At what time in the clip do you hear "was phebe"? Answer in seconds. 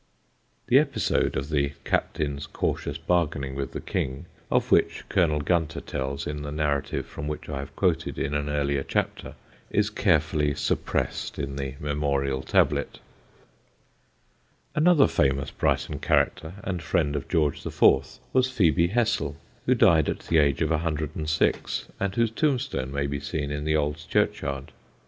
18.33-18.87